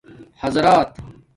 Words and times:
حاضرات 0.35 0.95